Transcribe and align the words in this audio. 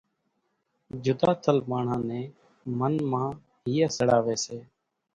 جُڌا 1.03 1.31
ٿل 1.43 1.57
ماڻۿان 1.69 2.01
نين 2.09 2.25
من 2.77 2.93
مان 3.11 3.27
ھئي 3.71 3.75
سڙاوي 3.95 4.35
سي۔ 4.43 4.57